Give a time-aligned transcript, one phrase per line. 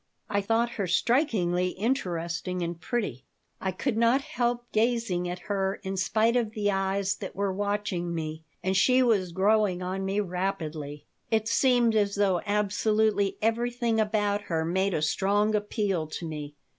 [0.31, 3.23] I thought her strikingly interesting and pretty.
[3.61, 8.15] I could not help gazing at her in spite of the eyes that were watching
[8.15, 11.05] me, and she was growing on me rapidly.
[11.29, 16.55] It seemed as though absolutely everything about her made a strong appeal to me.